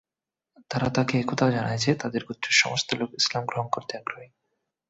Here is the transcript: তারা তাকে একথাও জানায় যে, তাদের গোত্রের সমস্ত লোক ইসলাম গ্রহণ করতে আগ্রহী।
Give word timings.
তারা 0.69 0.89
তাকে 0.89 1.13
একথাও 1.19 1.51
জানায় 1.51 1.77
যে, 1.77 1.91
তাদের 1.95 2.21
গোত্রের 2.25 2.55
সমস্ত 2.57 2.89
লোক 2.93 3.09
ইসলাম 3.13 3.43
গ্রহণ 3.45 3.67
করতে 3.71 3.93
আগ্রহী। 3.97 4.29